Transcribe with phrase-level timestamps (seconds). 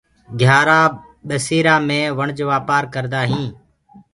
[0.39, 0.79] گھيآرآ
[1.27, 3.51] ٻسيرآ مي وڻج وآپآر ڪردآ هينٚ۔